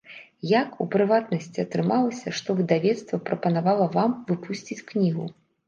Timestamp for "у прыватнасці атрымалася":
0.85-2.33